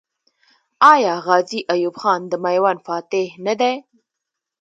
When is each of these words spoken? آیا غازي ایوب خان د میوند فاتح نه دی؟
آیا 0.93 1.13
غازي 1.25 1.59
ایوب 1.73 1.95
خان 2.01 2.21
د 2.27 2.33
میوند 2.43 2.79
فاتح 2.87 3.25
نه 3.45 3.53
دی؟ 3.59 3.75